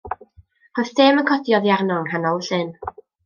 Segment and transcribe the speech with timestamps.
[0.77, 2.73] Roedd stêm yn codi oddi arno, yng nghanol y llyn.